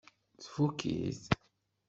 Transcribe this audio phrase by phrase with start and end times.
[0.43, 1.23] Tfukk-it?